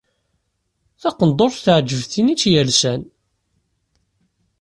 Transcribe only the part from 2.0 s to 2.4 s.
tin i